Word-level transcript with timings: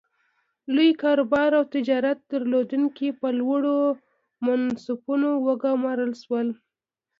لوی 0.73 0.91
کاروبار 1.01 1.49
او 1.57 1.63
تجارت 1.75 2.17
درلودونکي 2.31 3.07
په 3.19 3.27
لوړو 3.39 3.75
منصبونو 4.45 5.29
وګومارل 5.47 6.11
شول. 6.23 6.47